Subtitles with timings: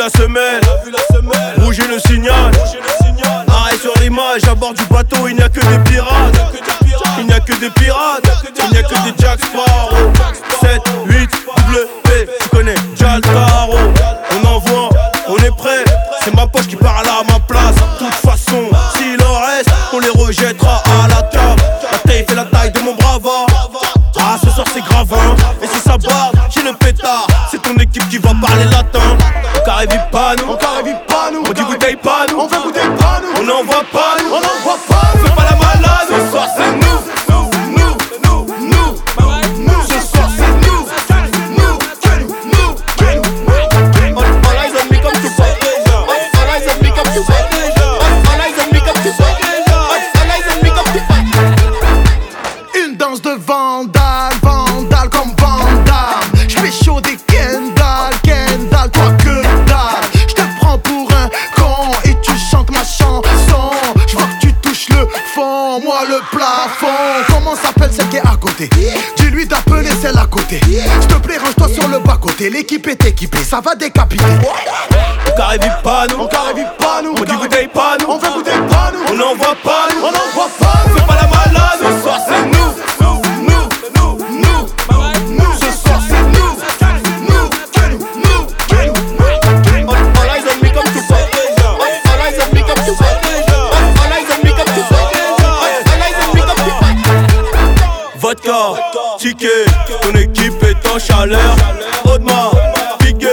[0.00, 0.60] la semelle,
[1.58, 2.50] rouge le signal.
[3.48, 6.40] Arrêt sur l'image, à bord du bateau, il n'y a que des pirates.
[7.18, 8.24] Il n'y a que des pirates,
[8.64, 10.12] il n'y a que des Jack Sparrow.
[10.62, 11.30] 7, 8,
[12.06, 13.76] W, tu connais Jaltaro.
[14.32, 14.88] On envoie,
[15.28, 15.84] on est prêt,
[16.24, 17.74] c'est ma poche qui parle à ma place.
[17.74, 21.62] De toute façon, s'il en reste, on les rejettera à la table.
[21.92, 23.46] La taille fait la taille de mon bravard.
[24.18, 25.36] Ah, ce soir c'est grave, hein.
[25.62, 27.26] Et si ça barre, j'ai le pétard.
[27.50, 29.18] C'est ton équipe qui va parler latin.
[29.60, 32.62] On carré pas nous, on carré pas nous, on dit bouteille pas nous, on fait
[32.62, 35.26] bouteille pas nous, on n'envoie pas nous, on n'envoie pas nous.
[35.26, 37.44] Fais pas la malade, ce soir c'est nous, nous,
[37.76, 38.96] nous, nous, nous,
[39.58, 39.82] nous.
[39.86, 41.76] Ce soir c'est nous, nous, nous,
[42.46, 42.70] nous.
[44.48, 45.96] All eyes on me comme tu sais déjà.
[46.08, 47.88] All eyes on me comme tu sais déjà.
[48.32, 49.78] All eyes on me comme tu sais déjà.
[50.22, 50.90] All eyes on me comme
[52.72, 52.78] tu.
[52.78, 53.32] Une danse de
[65.82, 66.86] moi le plafond.
[67.28, 68.68] Comment s'appelle celle qui est à côté?
[69.16, 70.60] Dis-lui d'appeler celle à côté.
[71.00, 72.50] S'te plaît, range-toi sur le bas-côté.
[72.50, 74.24] L'équipe est équipée, ça va décapiter.
[75.26, 78.32] On carré pas nous, On carré pas nous, on dit bouteille pas nous, on fait
[78.32, 79.88] bouteille pas nous, on n'envoie pas
[99.18, 99.66] Ticket,
[100.02, 101.56] ton équipe est en chaleur.
[102.04, 102.54] Audemars,
[102.98, 103.28] piqué,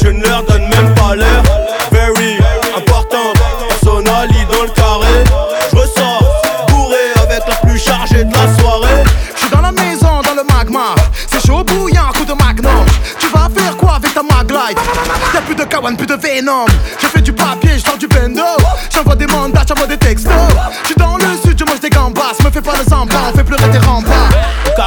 [0.00, 1.42] je ne leur donne même pas l'heure.
[1.90, 2.38] Very
[2.76, 3.32] important,
[3.68, 5.24] personally dans le carré.
[5.70, 6.22] Je ressors
[6.68, 9.04] bourré avec la plus chargée de la soirée.
[9.36, 10.94] J'suis dans la maison, dans le magma.
[11.12, 12.86] C'est chaud bouillant, coup de magnum.
[13.18, 14.78] Tu vas faire quoi avec ta maglite?
[15.34, 16.66] Y'a plus de kawan, plus de venom.
[17.02, 18.42] Je fais du papier, j'sors du bendo.
[18.94, 20.32] J'envoie des mandats, j'envoie des textos.
[20.84, 22.32] J'suis dans le sud, je mange des gambas.
[22.44, 23.65] Me fais pas le samba, on fait pleurer.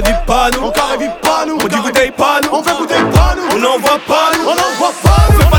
[0.00, 2.74] On carré pas nous, On carré pas nous, on dit bouteille pas nous, on fait
[2.74, 4.44] bouteille pas nous, on n'envoie pas nous.
[4.44, 5.49] on n'envoie pas